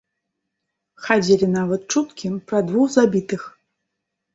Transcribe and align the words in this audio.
Хадзілі 1.09 1.51
нават 1.59 1.81
чуткі 1.95 2.35
пра 2.49 2.67
двух 2.71 2.87
забітых. 2.99 3.41